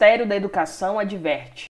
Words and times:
Ministério 0.00 0.26
da 0.26 0.34
Educação 0.34 0.98
adverte. 0.98 1.66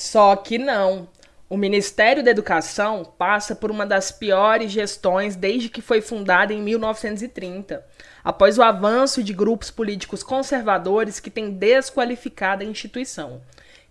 Só 0.00 0.34
que 0.34 0.58
não. 0.58 1.08
O 1.48 1.56
Ministério 1.56 2.24
da 2.24 2.32
Educação 2.32 3.04
passa 3.04 3.54
por 3.54 3.70
uma 3.70 3.86
das 3.86 4.10
piores 4.10 4.72
gestões 4.72 5.36
desde 5.36 5.68
que 5.68 5.80
foi 5.80 6.00
fundada 6.00 6.52
em 6.52 6.60
1930, 6.60 7.86
após 8.24 8.58
o 8.58 8.64
avanço 8.64 9.22
de 9.22 9.32
grupos 9.32 9.70
políticos 9.70 10.24
conservadores 10.24 11.20
que 11.20 11.30
têm 11.30 11.52
desqualificado 11.52 12.64
a 12.64 12.66
instituição. 12.66 13.42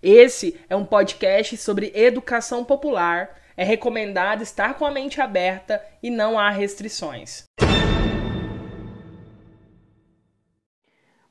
Esse 0.03 0.59
é 0.70 0.75
um 0.75 0.84
podcast 0.84 1.55
sobre 1.55 1.94
educação 1.95 2.66
popular. 2.66 3.38
É 3.55 3.63
recomendado 3.63 4.41
estar 4.41 4.73
com 4.73 4.85
a 4.85 4.91
mente 4.91 5.21
aberta 5.21 5.81
e 6.03 6.09
não 6.09 6.38
há 6.38 6.49
restrições. 6.49 7.48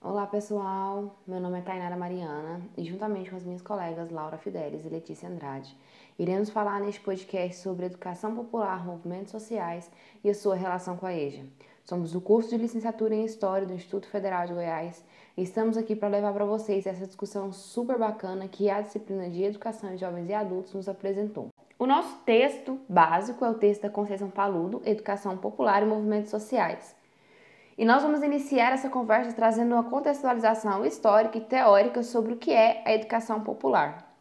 Olá 0.09 0.25
pessoal, 0.25 1.17
meu 1.27 1.41
nome 1.41 1.59
é 1.59 1.63
Tainara 1.63 1.97
Mariana 1.97 2.61
e 2.77 2.85
juntamente 2.85 3.29
com 3.29 3.35
as 3.35 3.45
minhas 3.45 3.61
colegas 3.61 4.09
Laura 4.09 4.39
Fidelis 4.39 4.85
e 4.85 4.89
Letícia 4.89 5.29
Andrade, 5.29 5.77
iremos 6.17 6.49
falar 6.49 6.81
neste 6.81 7.01
podcast 7.01 7.61
sobre 7.61 7.87
educação 7.87 8.33
popular, 8.37 8.87
movimentos 8.87 9.33
sociais 9.33 9.91
e 10.23 10.31
a 10.31 10.35
sua 10.35 10.55
relação 10.55 10.97
com 10.97 11.07
a 11.07 11.13
EJA. 11.13 11.43
Somos 11.85 12.13
do 12.13 12.21
curso 12.21 12.51
de 12.51 12.57
licenciatura 12.57 13.17
em 13.17 13.25
História 13.25 13.67
do 13.67 13.73
Instituto 13.73 14.07
Federal 14.07 14.47
de 14.47 14.55
Goiás 14.55 15.05
e 15.37 15.43
estamos 15.43 15.77
aqui 15.77 15.97
para 15.97 16.07
levar 16.07 16.33
para 16.33 16.45
vocês 16.45 16.87
essa 16.87 17.05
discussão 17.05 17.53
super 17.53 17.99
bacana 17.99 18.47
que 18.47 18.71
a 18.71 18.81
disciplina 18.83 19.29
de 19.29 19.43
Educação 19.43 19.91
de 19.91 19.97
Jovens 19.97 20.29
e 20.29 20.35
Adultos 20.35 20.73
nos 20.73 20.89
apresentou. 20.89 21.49
O 21.77 21.85
nosso 21.85 22.17
texto 22.25 22.79
básico 22.89 23.45
é 23.45 23.51
o 23.51 23.55
texto 23.55 23.83
da 23.83 23.91
Conceição 23.91 24.31
Paludo, 24.31 24.81
Educação 24.85 25.37
Popular 25.37 25.83
e 25.83 25.87
Movimentos 25.87 26.31
Sociais. 26.31 26.96
E 27.79 27.85
nós 27.85 28.03
vamos 28.03 28.23
iniciar 28.23 28.73
essa 28.73 28.89
conversa 28.89 29.35
trazendo 29.35 29.75
uma 29.75 29.85
contextualização 29.85 30.85
histórica 30.87 31.37
e 31.37 31.43
teórica 31.43 32.03
sobre 32.03 32.33
o 32.33 32.37
que 32.37 32.51
é 32.51 32.83
a 32.87 32.95
educação 32.95 33.41
popular. 33.41 34.17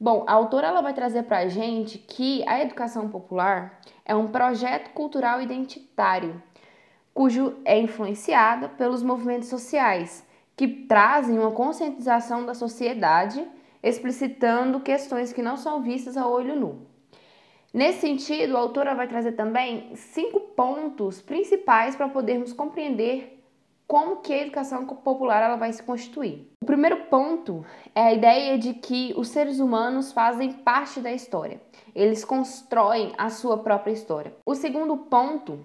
Bom, 0.00 0.24
a 0.26 0.32
autora 0.32 0.66
ela 0.66 0.80
vai 0.80 0.92
trazer 0.92 1.22
para 1.22 1.38
a 1.38 1.48
gente 1.48 1.96
que 1.96 2.42
a 2.48 2.60
educação 2.60 3.08
popular 3.08 3.78
é 4.04 4.16
um 4.16 4.26
projeto 4.26 4.90
cultural 4.94 5.40
identitário, 5.40 6.42
cujo 7.14 7.54
é 7.64 7.78
influenciada 7.78 8.68
pelos 8.68 9.00
movimentos 9.00 9.48
sociais, 9.48 10.26
que 10.56 10.66
trazem 10.66 11.38
uma 11.38 11.52
conscientização 11.52 12.44
da 12.44 12.52
sociedade, 12.52 13.46
explicitando 13.80 14.80
questões 14.80 15.32
que 15.32 15.40
não 15.40 15.56
são 15.56 15.80
vistas 15.82 16.16
a 16.16 16.26
olho 16.26 16.56
nu. 16.56 16.91
Nesse 17.72 18.00
sentido, 18.02 18.56
a 18.56 18.60
autora 18.60 18.94
vai 18.94 19.08
trazer 19.08 19.32
também 19.32 19.96
cinco 19.96 20.40
pontos 20.40 21.22
principais 21.22 21.96
para 21.96 22.08
podermos 22.08 22.52
compreender 22.52 23.42
como 23.86 24.16
que 24.16 24.32
a 24.32 24.42
educação 24.42 24.86
popular 24.86 25.42
ela 25.42 25.56
vai 25.56 25.72
se 25.72 25.82
constituir. 25.82 26.50
O 26.62 26.66
primeiro 26.66 27.04
ponto 27.06 27.64
é 27.94 28.02
a 28.02 28.12
ideia 28.12 28.58
de 28.58 28.74
que 28.74 29.14
os 29.16 29.28
seres 29.28 29.58
humanos 29.58 30.12
fazem 30.12 30.52
parte 30.52 31.00
da 31.00 31.12
história. 31.12 31.60
Eles 31.94 32.24
constroem 32.24 33.12
a 33.16 33.30
sua 33.30 33.58
própria 33.58 33.92
história. 33.92 34.34
O 34.46 34.54
segundo 34.54 34.96
ponto 34.96 35.64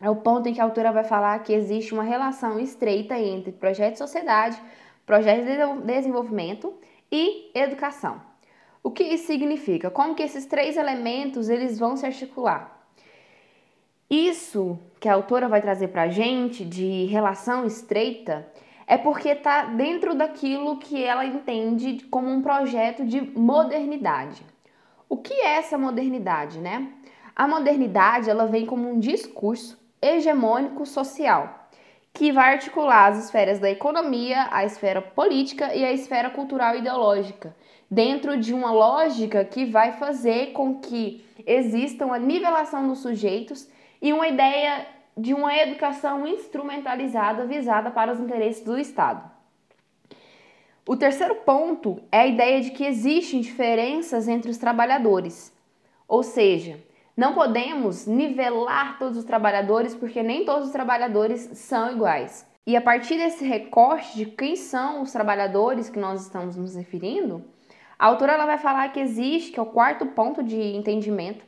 é 0.00 0.08
o 0.08 0.16
ponto 0.16 0.48
em 0.48 0.54
que 0.54 0.60
a 0.60 0.64
autora 0.64 0.92
vai 0.92 1.04
falar 1.04 1.38
que 1.42 1.52
existe 1.52 1.92
uma 1.92 2.02
relação 2.02 2.58
estreita 2.58 3.18
entre 3.18 3.52
projeto 3.52 3.92
de 3.92 3.98
sociedade, 3.98 4.60
projeto 5.04 5.44
de 5.44 5.86
desenvolvimento 5.86 6.74
e 7.10 7.50
educação. 7.54 8.31
O 8.82 8.90
que 8.90 9.04
isso 9.04 9.26
significa? 9.26 9.90
Como 9.90 10.14
que 10.14 10.22
esses 10.22 10.44
três 10.44 10.76
elementos 10.76 11.48
eles 11.48 11.78
vão 11.78 11.96
se 11.96 12.04
articular? 12.04 12.84
Isso 14.10 14.78
que 14.98 15.08
a 15.08 15.14
autora 15.14 15.48
vai 15.48 15.62
trazer 15.62 15.88
para 15.88 16.02
a 16.02 16.08
gente 16.08 16.64
de 16.64 17.06
relação 17.06 17.64
estreita 17.64 18.46
é 18.86 18.98
porque 18.98 19.28
está 19.28 19.66
dentro 19.66 20.14
daquilo 20.14 20.78
que 20.78 21.02
ela 21.02 21.24
entende 21.24 22.04
como 22.10 22.28
um 22.28 22.42
projeto 22.42 23.04
de 23.04 23.20
modernidade. 23.20 24.44
O 25.08 25.16
que 25.16 25.32
é 25.32 25.58
essa 25.58 25.78
modernidade, 25.78 26.58
né? 26.58 26.92
A 27.34 27.46
modernidade 27.46 28.28
ela 28.28 28.46
vem 28.46 28.66
como 28.66 28.90
um 28.90 28.98
discurso 28.98 29.78
hegemônico 30.00 30.84
social 30.84 31.68
que 32.12 32.30
vai 32.30 32.52
articular 32.52 33.06
as 33.06 33.24
esferas 33.24 33.58
da 33.58 33.70
economia, 33.70 34.48
a 34.50 34.64
esfera 34.64 35.00
política 35.00 35.74
e 35.74 35.84
a 35.84 35.92
esfera 35.92 36.28
cultural 36.28 36.74
e 36.74 36.78
ideológica, 36.78 37.56
dentro 37.92 38.38
de 38.38 38.54
uma 38.54 38.72
lógica 38.72 39.44
que 39.44 39.66
vai 39.66 39.92
fazer 39.92 40.52
com 40.52 40.80
que 40.80 41.22
exista 41.46 42.06
uma 42.06 42.18
nivelação 42.18 42.88
dos 42.88 43.00
sujeitos 43.00 43.68
e 44.00 44.14
uma 44.14 44.26
ideia 44.26 44.86
de 45.14 45.34
uma 45.34 45.54
educação 45.54 46.26
instrumentalizada 46.26 47.44
visada 47.44 47.90
para 47.90 48.10
os 48.10 48.18
interesses 48.18 48.64
do 48.64 48.78
Estado. 48.78 49.30
O 50.88 50.96
terceiro 50.96 51.34
ponto 51.44 52.02
é 52.10 52.20
a 52.20 52.26
ideia 52.26 52.62
de 52.62 52.70
que 52.70 52.82
existem 52.82 53.42
diferenças 53.42 54.26
entre 54.26 54.50
os 54.50 54.56
trabalhadores, 54.56 55.54
ou 56.08 56.22
seja, 56.22 56.82
não 57.14 57.34
podemos 57.34 58.06
nivelar 58.06 58.98
todos 58.98 59.18
os 59.18 59.24
trabalhadores 59.24 59.94
porque 59.94 60.22
nem 60.22 60.46
todos 60.46 60.68
os 60.68 60.72
trabalhadores 60.72 61.42
são 61.58 61.92
iguais. 61.92 62.50
E 62.66 62.74
a 62.74 62.80
partir 62.80 63.18
desse 63.18 63.44
recorte 63.44 64.16
de 64.16 64.24
quem 64.24 64.56
são 64.56 65.02
os 65.02 65.12
trabalhadores 65.12 65.90
que 65.90 65.98
nós 65.98 66.22
estamos 66.22 66.56
nos 66.56 66.74
referindo, 66.74 67.51
a 68.02 68.06
autora 68.06 68.32
ela 68.32 68.46
vai 68.46 68.58
falar 68.58 68.88
que 68.88 68.98
existe, 68.98 69.52
que 69.52 69.60
é 69.60 69.62
o 69.62 69.66
quarto 69.66 70.04
ponto 70.06 70.42
de 70.42 70.60
entendimento, 70.60 71.44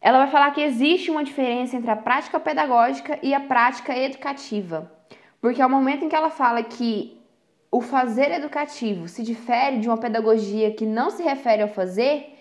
ela 0.00 0.18
vai 0.18 0.26
falar 0.26 0.50
que 0.50 0.60
existe 0.60 1.08
uma 1.08 1.22
diferença 1.22 1.76
entre 1.76 1.88
a 1.88 1.94
prática 1.94 2.40
pedagógica 2.40 3.16
e 3.22 3.32
a 3.32 3.38
prática 3.38 3.96
educativa. 3.96 4.90
Porque 5.40 5.62
ao 5.62 5.70
momento 5.70 6.04
em 6.04 6.08
que 6.08 6.16
ela 6.16 6.30
fala 6.30 6.64
que 6.64 7.16
o 7.70 7.80
fazer 7.80 8.32
educativo 8.32 9.06
se 9.06 9.22
difere 9.22 9.78
de 9.78 9.86
uma 9.88 9.96
pedagogia 9.96 10.72
que 10.72 10.84
não 10.84 11.10
se 11.10 11.22
refere 11.22 11.62
ao 11.62 11.68
fazer, 11.68 12.36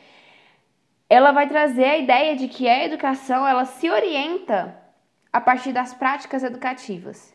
ela 1.07 1.31
vai 1.31 1.47
trazer 1.47 1.85
a 1.85 1.97
ideia 1.99 2.35
de 2.35 2.47
que 2.47 2.67
a 2.67 2.85
educação 2.85 3.47
ela 3.47 3.65
se 3.65 3.87
orienta 3.87 4.75
a 5.31 5.39
partir 5.39 5.71
das 5.71 5.93
práticas 5.93 6.43
educativas. 6.43 7.31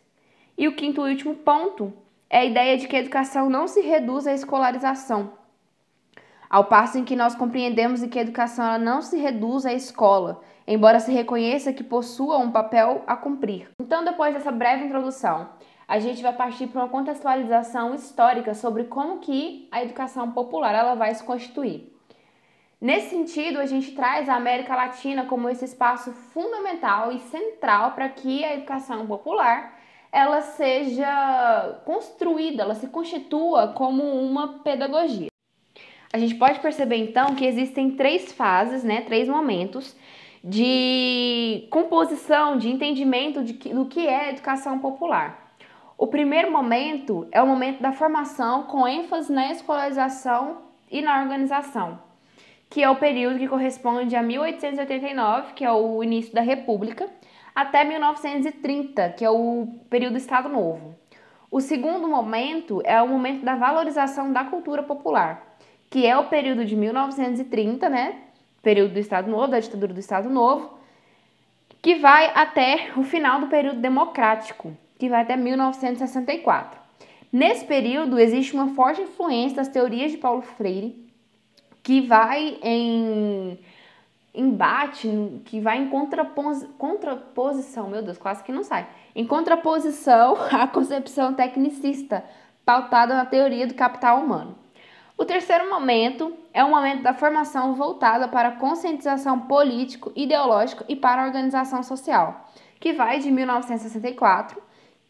E 0.59 0.67
o 0.67 0.75
quinto 0.75 1.07
e 1.07 1.13
último 1.13 1.37
ponto 1.37 1.93
é 2.29 2.39
a 2.39 2.45
ideia 2.45 2.77
de 2.77 2.89
que 2.89 2.97
a 2.97 2.99
educação 2.99 3.49
não 3.49 3.69
se 3.69 3.83
reduz 3.83 4.27
à 4.27 4.33
escolarização, 4.33 5.46
ao 6.49 6.65
passo 6.65 6.99
em 6.99 7.05
que 7.05 7.17
nós 7.17 7.35
compreendemos 7.35 8.03
que 8.05 8.19
a 8.19 8.23
educação 8.23 8.79
não 8.79 9.03
se 9.03 9.19
reduz 9.19 9.67
à 9.67 9.73
escola, 9.73 10.41
embora 10.67 11.01
se 11.01 11.13
reconheça 11.13 11.73
que 11.73 11.85
possua 11.85 12.39
um 12.39 12.51
papel 12.51 13.03
a 13.07 13.17
cumprir. 13.17 13.69
Então, 13.81 14.05
depois 14.05 14.35
dessa 14.35 14.51
breve 14.51 14.85
introdução, 14.85 15.49
a 15.89 15.99
gente 15.99 16.23
vai 16.23 16.33
partir 16.33 16.67
para 16.67 16.83
uma 16.83 16.89
contextualização 16.89 17.95
histórica 17.95 18.55
sobre 18.55 18.85
como 18.85 19.19
que 19.19 19.69
a 19.71 19.83
educação 19.83 20.33
popular 20.33 20.75
ela 20.75 20.95
vai 20.95 21.15
se 21.15 21.23
constituir. 21.23 21.93
Nesse 22.81 23.11
sentido, 23.11 23.59
a 23.59 23.67
gente 23.67 23.93
traz 23.93 24.29
a 24.29 24.35
América 24.35 24.75
Latina 24.77 25.25
como 25.25 25.49
esse 25.49 25.65
espaço 25.65 26.13
fundamental 26.13 27.11
e 27.11 27.19
central 27.21 27.93
para 27.93 28.09
que 28.09 28.45
a 28.45 28.55
educação 28.55 29.07
popular 29.07 29.79
ela 30.13 30.41
seja 30.41 31.81
construída, 31.85 32.63
ela 32.63 32.75
se 32.75 32.89
constitua 32.89 33.69
como 33.69 34.03
uma 34.03 34.61
pedagogia. 34.61 35.29
A 36.13 36.19
gente 36.19 36.35
pode 36.37 36.61
perceber 36.61 36.97
então 36.97 37.35
que 37.35 37.45
existem 37.45 37.91
três 37.91 38.33
fases, 38.33 38.85
né, 38.85 39.03
três 39.03 39.29
momentos 39.29 39.97
de 40.43 41.67
composição, 41.71 42.57
de 42.57 42.69
entendimento 42.69 43.43
de 43.43 43.55
que, 43.55 43.75
do 43.75 43.87
que 43.87 44.07
é 44.07 44.31
educação 44.31 44.79
popular. 44.79 45.53
O 45.99 46.07
primeiro 46.07 46.53
momento 46.53 47.27
é 47.33 47.43
o 47.43 47.47
momento 47.47 47.81
da 47.81 47.91
formação 47.91 48.65
com 48.65 48.87
ênfase 48.87 49.33
na 49.33 49.51
escolarização 49.51 50.59
e 50.91 51.03
na 51.03 51.21
organização, 51.21 51.99
que 52.71 52.83
é 52.83 52.89
o 52.91 52.97
período 52.97 53.39
que 53.39 53.49
corresponde 53.49 54.15
a 54.15 54.23
1889, 54.23 55.55
que 55.55 55.65
é 55.65 55.73
o 55.73 56.05
início 56.05 56.35
da 56.35 56.43
República, 56.43 57.09
até 57.55 57.83
1930, 57.83 59.11
que 59.11 59.25
é 59.25 59.31
o 59.31 59.67
período 59.89 60.13
do 60.13 60.19
Estado 60.19 60.49
Novo. 60.49 60.95
O 61.51 61.61
segundo 61.61 62.07
momento 62.07 62.83
é 62.85 63.01
o 63.01 63.09
momento 63.09 63.43
da 63.45 63.57
valorização 63.57 64.33
da 64.33 64.45
cultura 64.45 64.83
popular, 64.83 65.56
que 65.91 66.07
é 66.07 66.17
o 66.17 66.25
período 66.25 66.65
de 66.65 66.77
1930, 66.77 67.89
né? 67.89 68.17
Período 68.63 68.95
do 68.95 68.99
Estado 68.99 69.31
Novo, 69.31 69.49
da 69.49 69.61
ditadura 69.61 69.93
do 69.93 70.01
Estado 70.01 70.29
Novo, 70.29 70.77
que 71.81 71.97
vai 71.97 72.33
até 72.35 72.91
o 72.97 73.03
final 73.03 73.41
do 73.41 73.47
período 73.47 73.81
democrático, 73.81 74.77
que 74.99 75.09
vai 75.09 75.23
até 75.23 75.37
1964. 75.37 76.81
Nesse 77.33 77.65
período 77.65 78.19
existe 78.19 78.55
uma 78.55 78.75
forte 78.75 79.03
influência 79.03 79.57
das 79.57 79.69
teorias 79.69 80.11
de 80.11 80.19
Paulo 80.19 80.43
Freire, 80.43 81.07
que 81.83 82.01
vai 82.01 82.59
em 82.63 83.59
embate, 84.35 85.09
que 85.45 85.61
vai 85.61 85.79
em 85.79 85.89
contrapos, 85.89 86.67
contraposição, 86.77 87.89
meu 87.89 88.03
Deus, 88.03 88.19
quase 88.19 88.43
que 88.43 88.53
não 88.53 88.63
sai, 88.63 88.87
em 89.15 89.27
contraposição 89.27 90.37
à 90.53 90.67
concepção 90.67 91.33
tecnicista 91.33 92.25
pautada 92.65 93.15
na 93.15 93.25
teoria 93.25 93.67
do 93.67 93.75
capital 93.75 94.19
humano. 94.19 94.66
O 95.19 95.25
terceiro 95.25 95.71
momento 95.71 96.37
é 96.53 96.63
o 96.63 96.69
momento 96.69 97.03
da 97.03 97.15
formação 97.15 97.75
voltada 97.75 98.29
para 98.29 98.49
a 98.49 98.57
conscientização 98.57 99.41
político, 99.41 100.13
ideológico 100.15 100.85
e 100.89 100.95
para 100.95 101.23
a 101.23 101.27
organização 101.27 101.83
social, 101.83 102.47
que 102.79 102.93
vai 102.93 103.19
de 103.19 103.31
1964, 103.31 104.63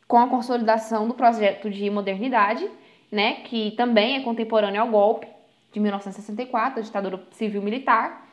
com 0.06 0.18
a 0.18 0.28
consolidação 0.28 1.08
do 1.08 1.14
projeto 1.14 1.68
de 1.68 1.90
modernidade, 1.90 2.70
né, 3.10 3.40
que 3.44 3.72
também 3.72 4.16
é 4.16 4.20
contemporâneo 4.20 4.80
ao 4.80 4.88
golpe 4.88 5.26
de 5.72 5.80
1964, 5.80 6.78
a 6.78 6.82
ditadura 6.82 7.20
civil-militar, 7.32 8.28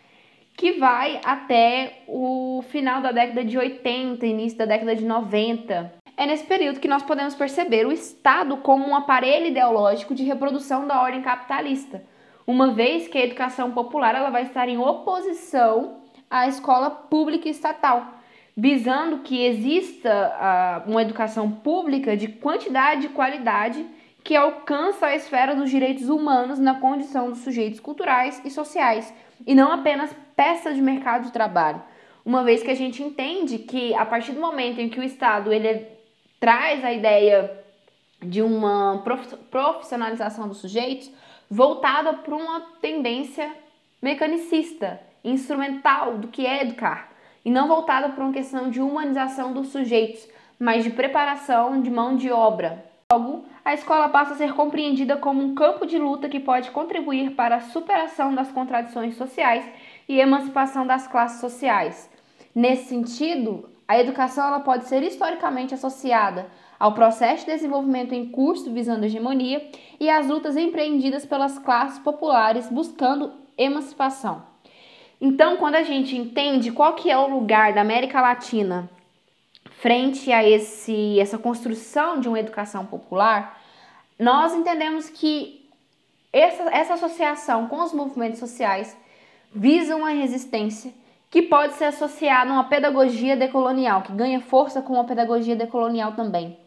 que 0.55 0.73
vai 0.73 1.19
até 1.25 2.03
o 2.07 2.63
final 2.69 3.01
da 3.01 3.11
década 3.11 3.43
de 3.43 3.57
80, 3.57 4.23
início 4.27 4.59
da 4.59 4.65
década 4.65 4.95
de 4.95 5.03
90. 5.03 6.02
É 6.15 6.27
nesse 6.27 6.45
período 6.45 6.79
que 6.79 6.87
nós 6.87 7.01
podemos 7.01 7.33
perceber 7.33 7.87
o 7.87 7.91
Estado 7.91 8.57
como 8.57 8.87
um 8.87 8.95
aparelho 8.95 9.47
ideológico 9.47 10.13
de 10.13 10.23
reprodução 10.23 10.85
da 10.85 11.01
ordem 11.01 11.23
capitalista, 11.23 12.03
uma 12.45 12.71
vez 12.71 13.07
que 13.07 13.17
a 13.17 13.23
educação 13.23 13.71
popular 13.71 14.13
ela 14.13 14.29
vai 14.29 14.43
estar 14.43 14.69
em 14.69 14.77
oposição 14.77 16.01
à 16.29 16.47
escola 16.47 16.91
pública 16.91 17.47
e 17.47 17.51
estatal, 17.51 18.13
visando 18.55 19.19
que 19.19 19.43
exista 19.43 20.85
uh, 20.87 20.91
uma 20.91 21.01
educação 21.01 21.49
pública 21.49 22.15
de 22.15 22.27
quantidade 22.27 23.07
e 23.07 23.09
qualidade 23.09 23.83
que 24.23 24.35
alcança 24.35 25.07
a 25.07 25.15
esfera 25.15 25.55
dos 25.55 25.69
direitos 25.69 26.09
humanos 26.09 26.59
na 26.59 26.75
condição 26.75 27.29
dos 27.29 27.39
sujeitos 27.39 27.79
culturais 27.79 28.39
e 28.45 28.51
sociais, 28.51 29.11
e 29.47 29.55
não 29.55 29.71
apenas 29.71 30.15
peça 30.35 30.71
de 30.73 30.81
mercado 30.81 31.25
de 31.25 31.31
trabalho. 31.31 31.81
Uma 32.23 32.43
vez 32.43 32.61
que 32.61 32.71
a 32.71 32.75
gente 32.75 33.01
entende 33.01 33.57
que 33.57 33.93
a 33.95 34.05
partir 34.05 34.31
do 34.31 34.39
momento 34.39 34.79
em 34.79 34.87
que 34.87 34.99
o 34.99 35.03
Estado 35.03 35.51
ele 35.51 35.67
traz 36.43 36.83
a 36.83 36.91
ideia 36.91 37.57
de 38.21 38.41
uma 38.41 39.01
profissionalização 39.49 40.45
dos 40.45 40.57
sujeitos 40.57 41.09
voltada 41.49 42.15
para 42.15 42.35
uma 42.35 42.59
tendência 42.81 43.49
mecanicista, 44.01 44.99
instrumental 45.23 46.17
do 46.17 46.27
que 46.27 46.45
é 46.45 46.63
educar, 46.63 47.13
e 47.45 47.49
não 47.49 47.69
voltada 47.69 48.09
para 48.09 48.25
uma 48.25 48.33
questão 48.33 48.69
de 48.69 48.81
humanização 48.81 49.53
dos 49.53 49.69
sujeitos, 49.69 50.27
mas 50.59 50.83
de 50.83 50.89
preparação 50.89 51.81
de 51.81 51.89
mão 51.89 52.17
de 52.17 52.29
obra. 52.29 52.83
Logo, 53.09 53.45
a 53.63 53.73
escola 53.73 54.09
passa 54.09 54.33
a 54.33 54.37
ser 54.37 54.51
compreendida 54.51 55.15
como 55.15 55.41
um 55.41 55.55
campo 55.55 55.85
de 55.85 55.97
luta 55.97 56.27
que 56.27 56.41
pode 56.41 56.71
contribuir 56.71 57.35
para 57.35 57.55
a 57.55 57.61
superação 57.61 58.35
das 58.35 58.51
contradições 58.51 59.15
sociais 59.15 59.65
e 60.09 60.19
emancipação 60.19 60.85
das 60.85 61.07
classes 61.07 61.39
sociais. 61.39 62.11
Nesse 62.53 62.89
sentido, 62.89 63.69
a 63.87 63.99
educação 63.99 64.47
ela 64.47 64.59
pode 64.59 64.85
ser 64.85 65.03
historicamente 65.03 65.73
associada 65.73 66.47
ao 66.79 66.93
processo 66.93 67.45
de 67.45 67.51
desenvolvimento 67.51 68.13
em 68.13 68.29
curso 68.29 68.71
visando 68.71 69.03
a 69.03 69.05
hegemonia 69.05 69.69
e 69.99 70.09
às 70.09 70.27
lutas 70.27 70.57
empreendidas 70.57 71.25
pelas 71.25 71.57
classes 71.59 71.99
populares 71.99 72.67
buscando 72.69 73.33
emancipação. 73.57 74.43
Então, 75.19 75.57
quando 75.57 75.75
a 75.75 75.83
gente 75.83 76.17
entende 76.17 76.71
qual 76.71 76.95
que 76.95 77.09
é 77.09 77.17
o 77.17 77.27
lugar 77.27 77.73
da 77.73 77.81
América 77.81 78.21
Latina 78.21 78.89
frente 79.79 80.31
a 80.31 80.43
esse, 80.43 81.19
essa 81.19 81.37
construção 81.37 82.19
de 82.19 82.27
uma 82.27 82.39
educação 82.39 82.85
popular, 82.85 83.61
nós 84.19 84.53
entendemos 84.53 85.09
que 85.09 85.69
essa, 86.31 86.63
essa 86.63 86.93
associação 86.95 87.67
com 87.67 87.81
os 87.81 87.93
movimentos 87.93 88.39
sociais 88.39 88.97
visa 89.53 89.95
uma 89.95 90.09
resistência 90.09 90.93
que 91.33 91.41
pode 91.41 91.73
ser 91.73 91.85
associada 91.85 92.51
a 92.51 92.53
uma 92.53 92.63
pedagogia 92.65 93.35
decolonial, 93.35 94.03
que 94.03 94.11
ganha 94.11 94.39
força 94.39 94.83
com 94.83 94.99
a 94.99 95.03
pedagogia 95.03 95.55
decolonial 95.55 96.11
também, 96.11 96.59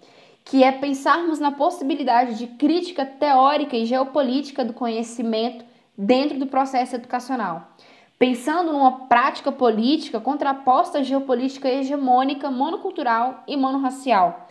que 0.45 0.65
é 0.65 0.73
pensarmos 0.73 1.39
na 1.39 1.53
possibilidade 1.53 2.37
de 2.37 2.49
crítica 2.49 3.07
teórica 3.07 3.77
e 3.77 3.87
geopolítica 3.87 4.65
do 4.65 4.73
conhecimento 4.73 5.65
dentro 5.97 6.37
do 6.41 6.49
processo 6.49 6.97
educacional, 6.97 7.69
pensando 8.19 8.73
numa 8.73 9.07
prática 9.07 9.53
política 9.53 10.19
contraposta 10.19 10.99
à 10.99 11.03
geopolítica 11.05 11.69
hegemônica, 11.69 12.51
monocultural 12.51 13.45
e 13.47 13.57
monorracial. 13.57 14.49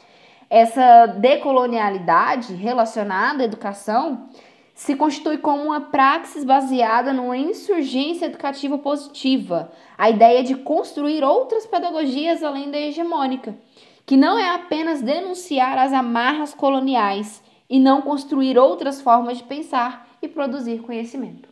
Essa 0.49 1.07
decolonialidade 1.07 2.53
relacionada 2.53 3.43
à 3.43 3.45
educação 3.45 4.29
se 4.75 4.93
constitui 4.97 5.37
como 5.37 5.63
uma 5.63 5.79
praxis 5.79 6.43
baseada 6.43 7.13
numa 7.13 7.37
insurgência 7.37 8.25
educativa 8.25 8.77
positiva, 8.77 9.71
a 9.97 10.09
ideia 10.09 10.43
de 10.43 10.53
construir 10.53 11.23
outras 11.23 11.65
pedagogias 11.65 12.43
além 12.43 12.69
da 12.69 12.77
hegemônica, 12.77 13.57
que 14.05 14.17
não 14.17 14.37
é 14.37 14.53
apenas 14.53 15.01
denunciar 15.01 15.77
as 15.77 15.93
amarras 15.93 16.53
coloniais 16.53 17.41
e 17.69 17.79
não 17.79 18.01
construir 18.01 18.57
outras 18.57 19.01
formas 19.01 19.37
de 19.37 19.45
pensar 19.45 20.09
e 20.21 20.27
produzir 20.27 20.81
conhecimento. 20.81 21.47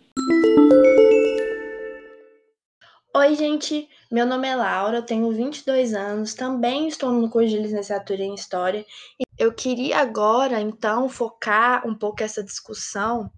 Oi, 3.15 3.35
gente. 3.35 3.87
Meu 4.11 4.25
nome 4.25 4.47
é 4.47 4.55
Laura, 4.55 5.01
tenho 5.01 5.31
22 5.31 5.93
anos, 5.93 6.33
também 6.33 6.87
estou 6.87 7.11
no 7.11 7.29
curso 7.29 7.49
de 7.49 7.57
licenciatura 7.57 8.21
em 8.21 8.33
História. 8.33 8.85
Eu 9.37 9.51
queria 9.51 9.99
agora, 9.99 10.61
então, 10.61 11.09
focar 11.09 11.87
um 11.87 11.95
pouco 11.95 12.23
essa 12.23 12.43
discussão 12.43 13.31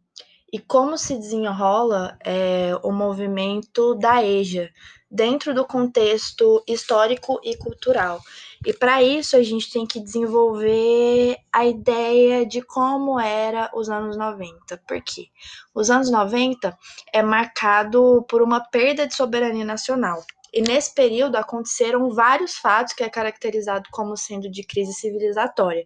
e 0.52 0.60
como 0.60 0.98
se 0.98 1.18
desenrola 1.18 2.18
é, 2.24 2.72
o 2.84 2.92
movimento 2.92 3.96
da 3.96 4.24
EJA 4.24 4.70
dentro 5.10 5.54
do 5.54 5.66
contexto 5.66 6.64
histórico 6.68 7.40
e 7.44 7.56
cultural. 7.56 8.22
E 8.66 8.74
para 8.74 9.02
isso 9.02 9.38
a 9.38 9.44
gente 9.44 9.72
tem 9.72 9.86
que 9.86 10.00
desenvolver 10.00 11.38
a 11.54 11.66
ideia 11.66 12.46
de 12.46 12.62
como 12.62 13.20
era 13.20 13.72
os 13.74 13.90
anos 13.90 14.18
90. 14.18 14.78
Por 14.86 15.02
quê? 15.02 15.28
Os 15.74 15.90
anos 15.90 16.10
90 16.10 16.78
é 17.14 17.22
marcado 17.22 18.26
por 18.28 18.42
uma 18.42 18.60
perda 18.60 19.08
de 19.08 19.16
soberania 19.16 19.66
nacional. 19.66 20.24
E 20.56 20.62
nesse 20.62 20.96
período 20.96 21.36
aconteceram 21.36 22.10
vários 22.12 22.56
fatos 22.56 22.94
que 22.94 23.04
é 23.04 23.10
caracterizado 23.10 23.90
como 23.92 24.16
sendo 24.16 24.50
de 24.50 24.64
crise 24.64 24.94
civilizatória. 24.94 25.86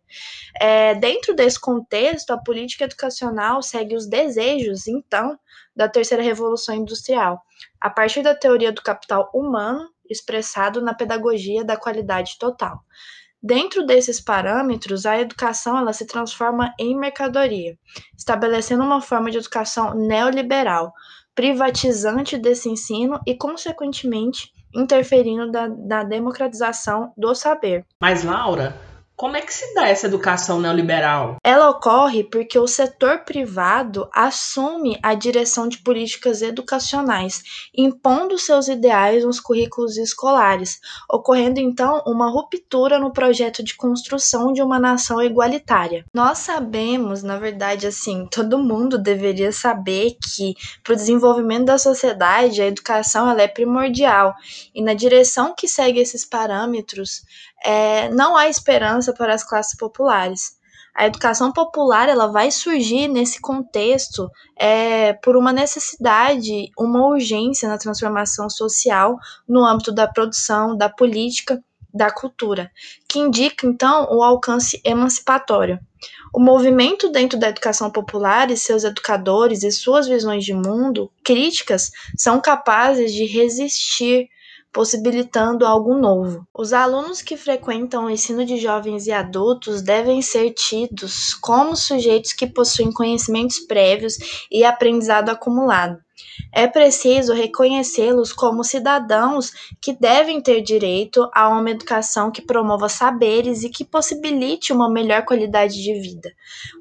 É, 0.62 0.94
dentro 0.94 1.34
desse 1.34 1.60
contexto, 1.60 2.30
a 2.30 2.38
política 2.38 2.84
educacional 2.84 3.64
segue 3.64 3.96
os 3.96 4.06
desejos, 4.08 4.88
então, 4.88 5.40
da 5.76 5.90
terceira 5.90 6.22
revolução 6.22 6.76
industrial, 6.76 7.42
a 7.82 7.90
partir 7.90 8.22
da 8.22 8.36
teoria 8.36 8.72
do 8.72 8.84
capital 8.84 9.32
humano 9.34 9.90
expressado 10.08 10.82
na 10.82 10.94
pedagogia 10.94 11.64
da 11.64 11.76
qualidade 11.76 12.38
total. 12.38 12.84
Dentro 13.42 13.86
desses 13.86 14.22
parâmetros, 14.22 15.06
a 15.06 15.20
educação 15.20 15.78
ela 15.80 15.94
se 15.94 16.06
transforma 16.06 16.76
em 16.78 16.96
mercadoria, 16.96 17.76
estabelecendo 18.16 18.84
uma 18.84 19.02
forma 19.02 19.32
de 19.32 19.38
educação 19.38 19.96
neoliberal, 19.96 20.94
privatizante 21.34 22.38
desse 22.38 22.70
ensino 22.70 23.20
e, 23.26 23.34
consequentemente, 23.34 24.52
interferindo 24.74 25.52
na, 25.52 25.68
na 25.68 26.04
democratização 26.04 27.12
do 27.18 27.34
saber. 27.34 27.86
Mas, 28.02 28.24
Laura, 28.24 28.74
como 29.20 29.36
é 29.36 29.42
que 29.42 29.54
se 29.54 29.74
dá 29.74 29.86
essa 29.86 30.08
educação 30.08 30.62
neoliberal? 30.62 31.36
Ela 31.44 31.70
ocorre 31.70 32.24
porque 32.24 32.58
o 32.58 32.66
setor 32.66 33.26
privado 33.26 34.10
assume 34.14 34.98
a 35.04 35.14
direção 35.14 35.68
de 35.68 35.80
políticas 35.80 36.42
educacionais, 36.42 37.44
impondo 37.76 38.40
seus 38.40 38.70
ideais 38.70 39.26
nos 39.26 39.42
currículos 39.42 39.98
escolares, 39.98 40.80
ocorrendo 41.12 41.60
então 41.60 42.02
uma 42.08 42.32
ruptura 42.32 42.98
no 42.98 43.12
projeto 43.12 43.62
de 43.62 43.76
construção 43.76 44.54
de 44.54 44.62
uma 44.62 44.80
nação 44.80 45.22
igualitária. 45.22 46.06
Nós 46.14 46.38
sabemos, 46.38 47.22
na 47.22 47.38
verdade, 47.38 47.88
assim, 47.88 48.26
todo 48.32 48.58
mundo 48.58 48.98
deveria 48.98 49.52
saber 49.52 50.16
que 50.24 50.56
para 50.82 50.94
o 50.94 50.96
desenvolvimento 50.96 51.66
da 51.66 51.78
sociedade 51.78 52.62
a 52.62 52.68
educação 52.68 53.30
ela 53.30 53.42
é 53.42 53.50
primordial 53.50 54.34
e 54.74 54.82
na 54.82 54.94
direção 54.94 55.54
que 55.54 55.68
segue 55.68 56.00
esses 56.00 56.24
parâmetros 56.24 57.24
é, 57.64 58.10
não 58.10 58.36
há 58.36 58.48
esperança 58.48 59.14
para 59.14 59.34
as 59.34 59.44
classes 59.44 59.76
populares. 59.78 60.58
A 60.96 61.06
educação 61.06 61.52
popular 61.52 62.10
ela 62.10 62.28
vai 62.28 62.52
surgir 62.52 63.08
nesse 63.08 63.40
contexto 63.40 64.30
é, 64.58 65.14
por 65.14 65.38
uma 65.38 65.54
necessidade, 65.54 66.72
uma 66.78 67.08
urgência 67.08 67.70
na 67.70 67.78
transformação 67.78 68.50
social 68.50 69.18
no 69.48 69.64
âmbito 69.64 69.92
da 69.92 70.08
produção, 70.08 70.76
da 70.76 70.90
política, 70.90 71.64
da 71.94 72.12
cultura, 72.12 72.70
que 73.08 73.20
indica 73.20 73.66
então 73.66 74.08
o 74.12 74.22
alcance 74.22 74.80
emancipatório. 74.84 75.80
O 76.34 76.40
movimento 76.40 77.10
dentro 77.10 77.40
da 77.40 77.50
educação 77.50 77.90
popular 77.90 78.52
e 78.52 78.58
seus 78.58 78.84
educadores 78.84 79.64
e 79.64 79.72
suas 79.72 80.08
visões 80.08 80.46
de 80.46 80.54
mundo 80.54 81.12
críticas 81.24 81.92
são 82.18 82.40
capazes 82.40 83.14
de 83.14 83.26
resistir 83.26 84.30
possibilitando 84.72 85.66
algo 85.66 85.96
novo. 85.96 86.48
Os 86.54 86.74
alunos 86.74 87.22
que 87.22 87.38
frequentam 87.38 88.06
o 88.06 88.10
ensino 88.10 88.46
de 88.46 88.58
jovens 88.58 89.08
e 89.08 89.12
adultos 89.12 89.82
devem 89.82 90.22
ser 90.22 90.52
tidos 90.52 91.34
como 91.34 91.76
sujeitos 91.76 92.34
que 92.34 92.48
possuem 92.48 92.92
conhecimentos 92.92 93.60
prévios 93.60 94.18
e 94.52 94.64
aprendizado 94.64 95.30
acumulado. 95.30 95.98
É 96.52 96.68
preciso 96.68 97.34
reconhecê-los 97.34 98.34
como 98.34 98.64
cidadãos 98.64 99.52
que 99.82 99.94
devem 99.94 100.42
ter 100.42 100.62
direito 100.62 101.30
a 101.34 101.50
uma 101.50 101.70
educação 101.70 102.32
que 102.32 102.42
promova 102.42 102.90
saberes 102.90 103.64
e 103.64 103.70
que 103.70 103.86
possibilite 103.86 104.74
uma 104.74 104.90
melhor 104.90 105.24
qualidade 105.26 105.82
de 105.82 105.94
vida. 105.94 106.32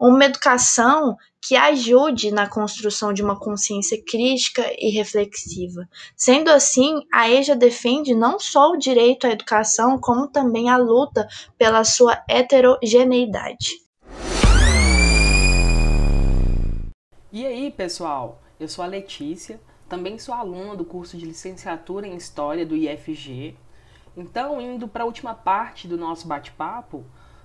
Uma 0.00 0.24
educação 0.24 1.16
que 1.40 1.54
ajude 1.56 2.30
na 2.30 2.48
construção 2.48 3.12
de 3.12 3.22
uma 3.22 3.38
consciência 3.38 4.02
crítica 4.04 4.64
e 4.78 4.90
reflexiva. 4.90 5.88
Sendo 6.16 6.50
assim, 6.50 7.00
a 7.12 7.30
EJA 7.30 7.54
defende 7.54 8.14
não 8.14 8.38
só 8.40 8.72
o 8.72 8.76
direito 8.76 9.26
à 9.26 9.30
educação, 9.30 9.98
como 9.98 10.28
também 10.28 10.68
a 10.68 10.76
luta 10.76 11.28
pela 11.56 11.84
sua 11.84 12.22
heterogeneidade. 12.28 13.80
E 17.30 17.46
aí, 17.46 17.70
pessoal? 17.70 18.40
Eu 18.60 18.66
sou 18.66 18.84
a 18.84 18.88
Letícia, 18.88 19.60
também 19.88 20.18
sou 20.18 20.34
aluna 20.34 20.74
do 20.74 20.84
curso 20.84 21.16
de 21.16 21.24
licenciatura 21.24 22.08
em 22.08 22.16
História 22.16 22.66
do 22.66 22.74
IFG. 22.74 23.56
Então, 24.16 24.60
indo 24.60 24.88
para 24.88 25.04
a 25.04 25.06
última 25.06 25.32
parte 25.32 25.86
do 25.86 25.96
nosso 25.96 26.26
bate-papo, 26.26 27.04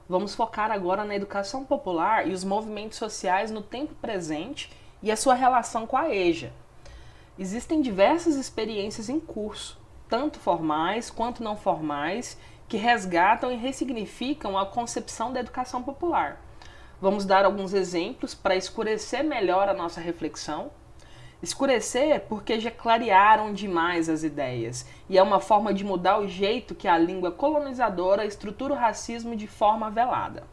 vamos 0.09 0.33
focar 0.33 0.71
agora 0.71 1.05
na 1.05 1.15
educação 1.15 1.63
popular 1.65 2.27
e 2.27 2.31
os 2.31 2.43
movimentos 2.43 2.97
sociais 2.97 3.51
no 3.51 3.61
tempo 3.61 3.93
presente 3.93 4.71
e 5.03 5.11
a 5.11 5.15
sua 5.15 5.35
relação 5.35 5.85
com 5.85 5.95
a 5.95 6.09
EJA. 6.09 6.51
Existem 7.37 7.79
diversas 7.79 8.35
experiências 8.35 9.07
em 9.07 9.19
curso, 9.19 9.79
tanto 10.09 10.39
formais 10.39 11.11
quanto 11.11 11.43
não 11.43 11.55
formais, 11.55 12.39
que 12.67 12.75
resgatam 12.75 13.51
e 13.51 13.55
ressignificam 13.55 14.57
a 14.57 14.65
concepção 14.65 15.31
da 15.31 15.41
educação 15.41 15.83
popular. 15.83 16.41
Vamos 16.99 17.23
dar 17.23 17.45
alguns 17.45 17.71
exemplos 17.71 18.33
para 18.33 18.55
escurecer 18.55 19.23
melhor 19.23 19.69
a 19.69 19.75
nossa 19.75 20.01
reflexão 20.01 20.71
Escurecer 21.43 22.21
porque 22.29 22.57
já 22.57 22.71
clarearam 22.71 23.53
demais 23.53 24.07
as 24.07 24.23
ideias, 24.23 24.87
e 25.09 25.17
é 25.17 25.21
uma 25.21 25.41
forma 25.41 25.73
de 25.73 25.83
mudar 25.83 26.17
o 26.19 26.25
jeito 26.25 26.73
que 26.73 26.87
a 26.87 26.97
língua 26.97 27.33
colonizadora 27.33 28.25
estrutura 28.25 28.73
o 28.73 28.77
racismo 28.77 29.35
de 29.35 29.45
forma 29.45 29.91
velada. 29.91 30.45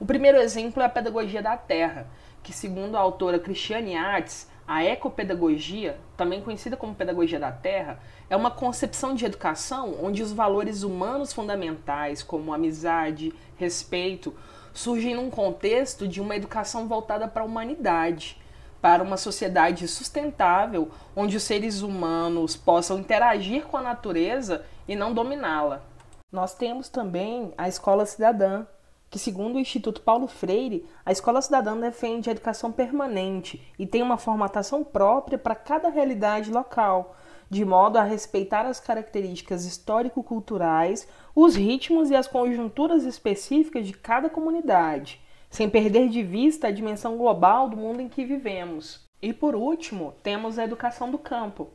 O 0.00 0.06
primeiro 0.06 0.38
exemplo 0.38 0.82
é 0.82 0.86
a 0.86 0.88
pedagogia 0.88 1.42
da 1.42 1.58
terra, 1.58 2.06
que, 2.42 2.54
segundo 2.54 2.96
a 2.96 3.00
autora 3.00 3.38
Cristiane 3.38 3.98
Artes, 3.98 4.48
a 4.66 4.82
ecopedagogia, 4.82 6.00
também 6.16 6.40
conhecida 6.40 6.74
como 6.74 6.94
pedagogia 6.94 7.38
da 7.38 7.52
terra, 7.52 8.00
é 8.30 8.36
uma 8.36 8.50
concepção 8.50 9.14
de 9.14 9.26
educação 9.26 9.94
onde 10.02 10.22
os 10.22 10.32
valores 10.32 10.84
humanos 10.84 11.34
fundamentais, 11.34 12.22
como 12.22 12.54
amizade, 12.54 13.30
respeito, 13.58 14.34
surgem 14.72 15.14
num 15.14 15.28
contexto 15.28 16.08
de 16.08 16.18
uma 16.18 16.34
educação 16.34 16.88
voltada 16.88 17.28
para 17.28 17.42
a 17.42 17.46
humanidade 17.46 18.38
para 18.80 19.02
uma 19.02 19.16
sociedade 19.16 19.86
sustentável, 19.88 20.90
onde 21.14 21.36
os 21.36 21.42
seres 21.42 21.82
humanos 21.82 22.56
possam 22.56 22.98
interagir 22.98 23.66
com 23.66 23.76
a 23.76 23.82
natureza 23.82 24.64
e 24.86 24.94
não 24.94 25.12
dominá-la. 25.12 25.82
Nós 26.30 26.54
temos 26.54 26.88
também 26.88 27.52
a 27.56 27.68
Escola 27.68 28.06
Cidadã, 28.06 28.66
que, 29.10 29.18
segundo 29.18 29.56
o 29.56 29.60
Instituto 29.60 30.02
Paulo 30.02 30.28
Freire, 30.28 30.86
a 31.04 31.10
Escola 31.10 31.40
Cidadã 31.40 31.76
defende 31.78 32.28
a 32.28 32.32
educação 32.32 32.70
permanente 32.70 33.66
e 33.78 33.86
tem 33.86 34.02
uma 34.02 34.18
formatação 34.18 34.84
própria 34.84 35.38
para 35.38 35.54
cada 35.54 35.88
realidade 35.88 36.50
local, 36.50 37.16
de 37.48 37.64
modo 37.64 37.96
a 37.96 38.02
respeitar 38.02 38.66
as 38.66 38.78
características 38.78 39.64
histórico-culturais, 39.64 41.08
os 41.34 41.56
ritmos 41.56 42.10
e 42.10 42.14
as 42.14 42.28
conjunturas 42.28 43.04
específicas 43.04 43.86
de 43.86 43.94
cada 43.94 44.28
comunidade 44.28 45.20
sem 45.50 45.68
perder 45.68 46.08
de 46.08 46.22
vista 46.22 46.68
a 46.68 46.72
dimensão 46.72 47.16
global 47.16 47.68
do 47.68 47.76
mundo 47.76 48.00
em 48.00 48.08
que 48.08 48.24
vivemos. 48.24 49.06
E 49.20 49.32
por 49.32 49.54
último, 49.54 50.14
temos 50.22 50.58
a 50.58 50.64
educação 50.64 51.10
do 51.10 51.18
campo. 51.18 51.68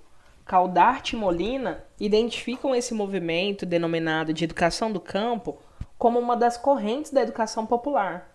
Caldarte 0.45 1.15
e 1.15 1.19
Molina 1.19 1.83
identificam 1.99 2.75
esse 2.75 2.93
movimento 2.93 3.65
denominado 3.65 4.33
de 4.33 4.43
educação 4.43 4.91
do 4.91 4.99
campo 4.99 5.57
como 5.97 6.19
uma 6.19 6.35
das 6.35 6.57
correntes 6.57 7.11
da 7.11 7.21
educação 7.21 7.65
popular, 7.65 8.29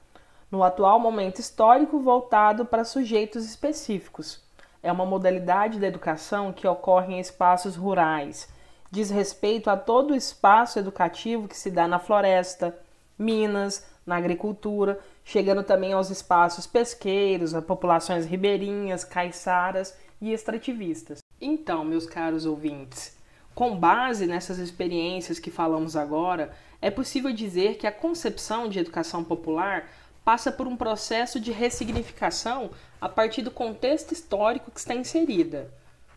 no 0.51 0.63
atual 0.63 0.99
momento 0.99 1.39
histórico 1.39 2.01
voltado 2.01 2.65
para 2.65 2.85
sujeitos 2.85 3.45
específicos. 3.45 4.43
É 4.83 4.91
uma 4.91 5.05
modalidade 5.05 5.79
da 5.79 5.87
educação 5.87 6.53
que 6.53 6.67
ocorre 6.67 7.15
em 7.15 7.21
espaços 7.21 7.77
rurais, 7.77 8.49
diz 8.91 9.11
respeito 9.11 9.69
a 9.69 9.77
todo 9.77 10.13
o 10.13 10.17
espaço 10.17 10.79
educativo 10.79 11.49
que 11.49 11.57
se 11.57 11.71
dá 11.71 11.87
na 11.87 11.99
floresta, 11.99 12.79
minas, 13.19 13.87
na 14.09 14.17
agricultura 14.17 14.99
chegando 15.23 15.63
também 15.63 15.93
aos 15.93 16.09
espaços 16.09 16.67
pesqueiros, 16.67 17.55
a 17.55 17.61
populações 17.61 18.25
ribeirinhas, 18.25 19.05
caiçaras 19.05 19.95
e 20.23 20.33
extrativistas. 20.33 21.19
Então, 21.39 21.85
meus 21.85 22.07
caros 22.07 22.47
ouvintes, 22.47 23.15
com 23.55 23.77
base 23.77 24.27
nessas 24.27 24.59
experiências 24.59 25.39
que 25.39 25.51
falamos 25.51 25.97
agora, 25.97 26.51
é 26.81 26.91
possível 26.91 27.31
dizer 27.31 27.77
que 27.77 27.87
a 27.87 27.93
concepção 27.93 28.71
de 28.71 28.79
educação 28.79 29.23
popular 29.23 29.87
passa 30.25 30.51
por 30.51 30.67
um 30.67 30.77
processo 30.77 31.39
de 31.39 31.53
ressignificação 31.53 32.71
a 32.99 33.09
partir 33.09 33.43
do 33.43 33.51
contexto 33.51 34.13
histórico 34.13 34.71
que 34.71 34.81
está 34.81 34.95
inserida. 34.95 35.71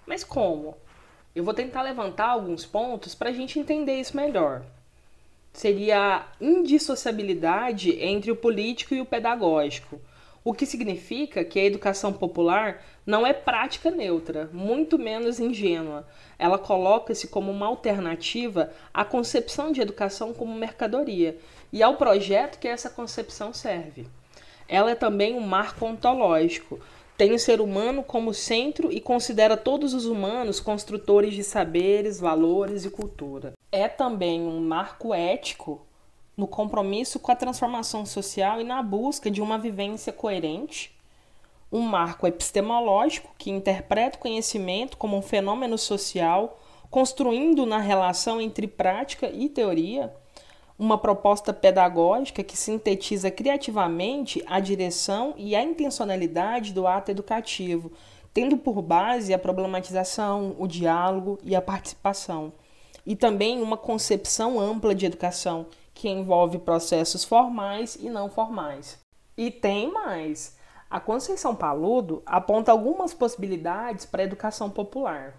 Mas 0.07 0.24
como? 0.24 0.77
Eu 1.36 1.43
vou 1.43 1.53
tentar 1.53 1.81
levantar 1.81 2.29
alguns 2.29 2.65
pontos 2.65 3.13
para 3.13 3.29
a 3.29 3.33
gente 3.33 3.60
entender 3.60 4.00
isso 4.00 4.15
melhor 4.15 4.63
seria 5.53 6.00
a 6.00 6.25
indissociabilidade 6.39 7.91
entre 8.00 8.31
o 8.31 8.36
político 8.36 8.93
e 8.93 9.01
o 9.01 9.05
pedagógico, 9.05 10.00
o 10.43 10.53
que 10.53 10.65
significa 10.65 11.43
que 11.43 11.60
a 11.60 11.65
educação 11.65 12.12
popular 12.12 12.84
não 13.05 13.25
é 13.25 13.34
prática 13.34 13.91
neutra, 13.91 14.50
muito 14.51 14.98
menos 14.98 15.39
ingênua. 15.39 16.08
Ela 16.39 16.58
coloca-se 16.58 17.27
como 17.27 17.51
uma 17.51 17.67
alternativa 17.67 18.72
à 18.93 19.05
concepção 19.05 19.72
de 19.72 19.81
educação 19.81 20.34
como 20.34 20.55
mercadoria 20.55 21.38
e 21.72 21.84
ao 21.84 21.96
projeto 21.96 22.60
que 22.60 22.67
essa 22.67 22.89
concepção 22.89 23.53
serve. 23.53 24.08
Ela 24.67 24.91
é 24.91 24.96
também 24.96 25.36
um 25.36 25.41
marco 25.41 25.86
ontológico, 25.86 26.79
tem 27.17 27.34
o 27.34 27.39
ser 27.39 27.62
humano 27.62 28.01
como 28.01 28.34
centro 28.34 28.91
e 28.91 29.00
considera 29.00 29.55
todos 29.55 29.93
os 29.93 30.05
humanos 30.05 30.60
construtores 30.60 31.36
de 31.36 31.43
saberes, 31.43 32.20
valores 32.20 32.84
e 32.84 32.89
cultura. 32.89 33.53
É 33.71 33.87
também 33.87 34.41
um 34.41 34.59
marco 34.59 35.13
ético 35.13 35.79
no 36.35 36.45
compromisso 36.45 37.17
com 37.21 37.31
a 37.31 37.35
transformação 37.37 38.05
social 38.05 38.59
e 38.59 38.65
na 38.65 38.83
busca 38.83 39.31
de 39.31 39.41
uma 39.41 39.57
vivência 39.57 40.11
coerente. 40.11 40.93
Um 41.71 41.79
marco 41.79 42.27
epistemológico 42.27 43.33
que 43.37 43.49
interpreta 43.49 44.17
o 44.17 44.19
conhecimento 44.19 44.97
como 44.97 45.15
um 45.15 45.21
fenômeno 45.21 45.77
social, 45.77 46.59
construindo 46.89 47.65
na 47.65 47.77
relação 47.77 48.41
entre 48.41 48.67
prática 48.67 49.29
e 49.29 49.47
teoria 49.47 50.13
uma 50.77 50.97
proposta 50.97 51.53
pedagógica 51.53 52.43
que 52.43 52.57
sintetiza 52.57 53.31
criativamente 53.31 54.43
a 54.47 54.59
direção 54.59 55.33
e 55.37 55.55
a 55.55 55.63
intencionalidade 55.63 56.73
do 56.73 56.85
ato 56.85 57.09
educativo, 57.09 57.89
tendo 58.33 58.57
por 58.57 58.81
base 58.81 59.33
a 59.33 59.39
problematização, 59.39 60.57
o 60.59 60.67
diálogo 60.67 61.39
e 61.41 61.55
a 61.55 61.61
participação. 61.61 62.51
E 63.05 63.15
também 63.15 63.62
uma 63.62 63.77
concepção 63.77 64.60
ampla 64.60 64.93
de 64.93 65.05
educação, 65.05 65.65
que 65.93 66.10
envolve 66.10 66.60
processos 66.60 67.24
formais 67.24 67.96
e 67.96 68.10
não 68.10 68.29
formais. 68.29 69.00
E 69.38 69.50
tem 69.50 69.91
mais! 69.91 70.58
A 70.89 71.00
Conceição 71.00 71.55
Paludo 71.55 72.22
aponta 72.25 72.72
algumas 72.72 73.13
possibilidades 73.13 74.05
para 74.05 74.22
a 74.22 74.25
educação 74.25 74.70
popular 74.70 75.36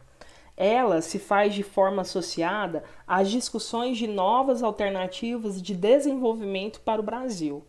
ela 0.57 1.01
se 1.01 1.19
faz 1.19 1.55
de 1.55 1.63
forma 1.63 2.03
associada 2.03 2.85
às 3.07 3.31
discussões 3.31 3.97
de 3.97 4.07
novas 4.07 4.63
alternativas 4.63 5.61
de 5.61 5.75
desenvolvimento 5.75 6.81
para 6.81 7.01
o 7.01 7.05
Brasil. 7.05 7.65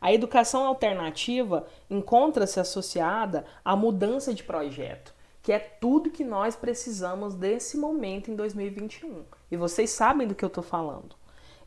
A 0.00 0.12
educação 0.12 0.64
alternativa 0.64 1.66
encontra-se 1.88 2.58
associada 2.58 3.44
à 3.64 3.76
mudança 3.76 4.34
de 4.34 4.42
projeto, 4.42 5.14
que 5.42 5.52
é 5.52 5.58
tudo 5.58 6.10
que 6.10 6.24
nós 6.24 6.54
precisamos 6.54 7.34
desse 7.34 7.76
momento 7.76 8.30
em 8.30 8.36
2021. 8.36 9.24
E 9.50 9.56
vocês 9.56 9.90
sabem 9.90 10.26
do 10.28 10.34
que 10.34 10.44
eu 10.44 10.48
estou 10.48 10.62
falando. 10.62 11.16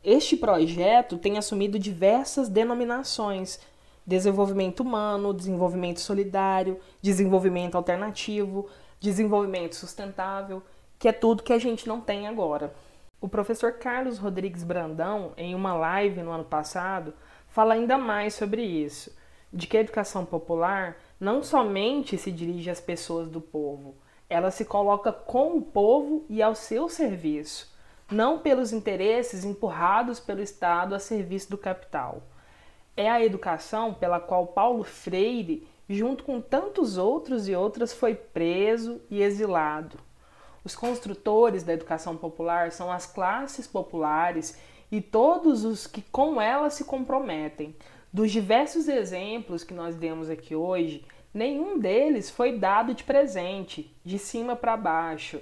Este 0.02 0.36
projeto 0.36 1.18
tem 1.18 1.36
assumido 1.36 1.78
diversas 1.78 2.48
denominações: 2.48 3.60
desenvolvimento 4.06 4.80
humano, 4.80 5.34
desenvolvimento 5.34 6.00
solidário, 6.00 6.80
desenvolvimento 7.02 7.74
alternativo, 7.74 8.68
desenvolvimento 8.98 9.76
sustentável, 9.76 10.62
que 10.98 11.08
é 11.08 11.12
tudo 11.12 11.42
que 11.42 11.52
a 11.52 11.58
gente 11.58 11.86
não 11.86 12.00
tem 12.00 12.26
agora. 12.26 12.74
O 13.20 13.28
professor 13.28 13.72
Carlos 13.72 14.18
Rodrigues 14.18 14.62
Brandão, 14.62 15.32
em 15.36 15.54
uma 15.54 15.74
live 15.74 16.22
no 16.22 16.30
ano 16.30 16.44
passado, 16.44 17.12
fala 17.48 17.74
ainda 17.74 17.98
mais 17.98 18.34
sobre 18.34 18.62
isso, 18.62 19.14
de 19.52 19.66
que 19.66 19.76
a 19.76 19.80
educação 19.80 20.24
popular 20.24 20.96
não 21.18 21.42
somente 21.42 22.18
se 22.18 22.30
dirige 22.30 22.70
às 22.70 22.80
pessoas 22.80 23.28
do 23.28 23.40
povo, 23.40 23.96
ela 24.28 24.50
se 24.50 24.64
coloca 24.64 25.12
com 25.12 25.56
o 25.56 25.62
povo 25.62 26.24
e 26.28 26.42
ao 26.42 26.54
seu 26.54 26.88
serviço, 26.88 27.74
não 28.10 28.38
pelos 28.38 28.72
interesses 28.72 29.44
empurrados 29.44 30.20
pelo 30.20 30.42
Estado 30.42 30.94
a 30.94 30.98
serviço 30.98 31.50
do 31.50 31.58
capital. 31.58 32.22
É 32.96 33.10
a 33.10 33.22
educação 33.24 33.94
pela 33.94 34.18
qual 34.18 34.46
Paulo 34.48 34.82
Freire 34.84 35.66
junto 35.88 36.24
com 36.24 36.40
tantos 36.40 36.98
outros 36.98 37.48
e 37.48 37.54
outras, 37.54 37.92
foi 37.92 38.14
preso 38.14 39.00
e 39.08 39.22
exilado. 39.22 39.98
Os 40.64 40.74
construtores 40.74 41.62
da 41.62 41.72
educação 41.72 42.16
popular 42.16 42.72
são 42.72 42.90
as 42.90 43.06
classes 43.06 43.66
populares 43.66 44.58
e 44.90 45.00
todos 45.00 45.64
os 45.64 45.86
que 45.86 46.02
com 46.02 46.40
ela 46.40 46.70
se 46.70 46.84
comprometem. 46.84 47.74
Dos 48.12 48.30
diversos 48.30 48.88
exemplos 48.88 49.64
que 49.64 49.74
nós 49.74 49.94
demos 49.94 50.30
aqui 50.30 50.54
hoje, 50.54 51.04
nenhum 51.34 51.78
deles 51.78 52.30
foi 52.30 52.58
dado 52.58 52.94
de 52.94 53.04
presente, 53.04 53.94
de 54.04 54.18
cima 54.18 54.56
para 54.56 54.76
baixo, 54.76 55.40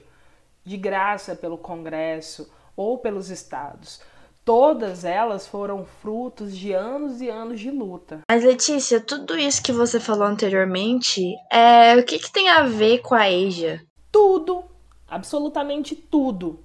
de 0.64 0.76
graça 0.76 1.36
pelo 1.36 1.58
Congresso 1.58 2.50
ou 2.76 2.98
pelos 2.98 3.30
estados. 3.30 4.00
Todas 4.44 5.04
elas 5.04 5.46
foram 5.46 5.86
frutos 5.86 6.54
de 6.54 6.72
anos 6.72 7.22
e 7.22 7.30
anos 7.30 7.60
de 7.60 7.70
luta. 7.70 8.20
Mas, 8.28 8.44
Letícia, 8.44 9.00
tudo 9.00 9.38
isso 9.38 9.62
que 9.62 9.72
você 9.72 9.98
falou 9.98 10.26
anteriormente, 10.26 11.34
é... 11.50 11.96
o 11.96 12.04
que, 12.04 12.18
que 12.18 12.30
tem 12.30 12.50
a 12.50 12.62
ver 12.64 12.98
com 12.98 13.14
a 13.14 13.30
EJA? 13.30 13.80
Tudo, 14.12 14.64
absolutamente 15.08 15.94
tudo. 15.94 16.62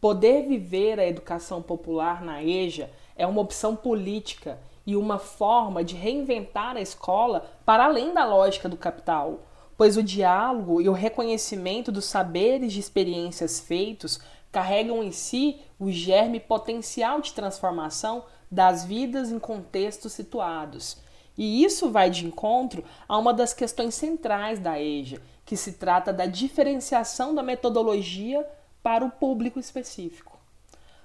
Poder 0.00 0.48
viver 0.48 0.98
a 0.98 1.06
educação 1.06 1.62
popular 1.62 2.24
na 2.24 2.42
EJA 2.42 2.90
é 3.14 3.24
uma 3.24 3.40
opção 3.40 3.76
política 3.76 4.58
e 4.86 4.96
uma 4.96 5.18
forma 5.18 5.84
de 5.84 5.94
reinventar 5.94 6.76
a 6.76 6.80
escola 6.80 7.50
para 7.64 7.84
além 7.84 8.12
da 8.12 8.24
lógica 8.24 8.68
do 8.68 8.76
capital, 8.76 9.40
pois 9.76 9.96
o 9.96 10.02
diálogo 10.02 10.80
e 10.80 10.88
o 10.88 10.92
reconhecimento 10.92 11.90
dos 11.90 12.04
saberes 12.04 12.72
de 12.72 12.80
experiências 12.80 13.60
feitos 13.60 14.20
carregam 14.50 15.02
em 15.02 15.10
si 15.10 15.60
o 15.78 15.90
germe 15.90 16.38
potencial 16.38 17.20
de 17.20 17.32
transformação 17.32 18.24
das 18.50 18.84
vidas 18.84 19.30
em 19.30 19.38
contextos 19.38 20.12
situados. 20.12 20.98
E 21.36 21.64
isso 21.64 21.90
vai 21.90 22.10
de 22.10 22.26
encontro 22.26 22.84
a 23.08 23.16
uma 23.16 23.32
das 23.32 23.54
questões 23.54 23.94
centrais 23.94 24.58
da 24.58 24.78
EJA, 24.78 25.22
que 25.46 25.56
se 25.56 25.72
trata 25.72 26.12
da 26.12 26.26
diferenciação 26.26 27.34
da 27.34 27.42
metodologia 27.42 28.46
para 28.82 29.04
o 29.04 29.10
público 29.10 29.58
específico. 29.58 30.31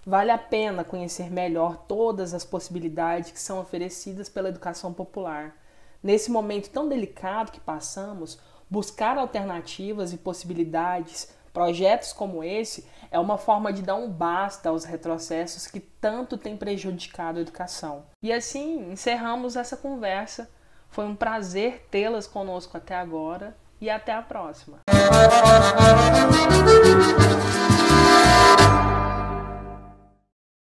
Vale 0.08 0.32
a 0.32 0.38
pena 0.38 0.86
conhecer 0.86 1.30
melhor 1.30 1.76
todas 1.86 2.34
as 2.34 2.46
possibilidades 2.46 3.30
que 3.30 3.40
são 3.42 3.60
oferecidas 3.60 4.30
pela 4.30 4.48
educação 4.48 4.94
popular. 4.94 5.54
Nesse 6.02 6.32
momento 6.32 6.70
tão 6.70 6.88
delicado 6.88 7.52
que 7.52 7.60
passamos, 7.60 8.40
buscar 8.70 9.18
alternativas 9.18 10.14
e 10.14 10.18
possibilidades, 10.18 11.36
projetos 11.52 12.14
como 12.14 12.42
esse, 12.42 12.88
é 13.12 13.20
uma 13.20 13.38
forma 13.38 13.74
de 13.74 13.82
dar 13.82 13.96
um 13.96 14.10
basta 14.10 14.70
aos 14.70 14.86
retrocessos 14.86 15.68
que 15.68 15.82
tanto 15.82 16.38
têm 16.38 16.56
prejudicado 16.56 17.40
a 17.40 17.42
educação. 17.42 18.06
E 18.24 18.32
assim 18.32 18.90
encerramos 18.90 19.58
essa 19.58 19.76
conversa. 19.76 20.50
Foi 20.90 21.04
um 21.04 21.18
prazer 21.18 21.86
tê-las 21.92 22.26
conosco 22.26 22.78
até 22.78 22.96
agora 22.96 23.58
e 23.82 23.90
até 23.90 24.14
a 24.14 24.22
próxima. 24.22 24.80